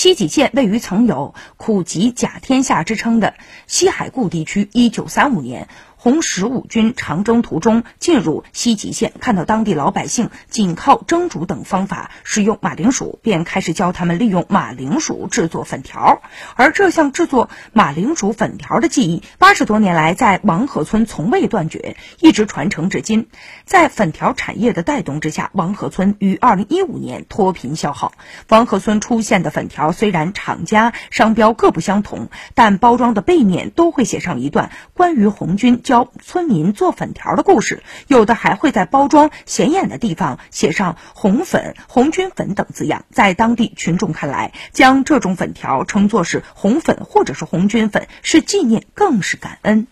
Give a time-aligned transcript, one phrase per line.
[0.00, 3.34] 西吉县位于曾有“苦集甲天下”之称的
[3.66, 4.70] 西海固地区。
[4.72, 5.68] 一九三五年。
[6.02, 16.22] 红十五军长征途中进入西吉县，看到当地老百姓仅靠蒸煮等方法食用马铃薯，便开始教他们利用马铃薯制作粉条。
[16.56, 23.28] 而这项制作马铃薯粉条的技艺，八十多年来在王河村从未断绝，一直传承至今。
[23.66, 28.12] 在粉条产业的带动之下，王河村于二零一五年脱贫消耗。
[28.48, 35.82] 王河村出现的粉条虽然厂家商标各不相同，但包装的背面都会写上一段关于红军。
[35.90, 43.04] 教村民做粉条的故事，有的还会在包装显眼的地方写上“红粉”“红军粉”等字样。
[43.10, 49.88] 在当地群众看来，将这种粉条称作是红粉或者是红军粉，是纪念，更是感恩。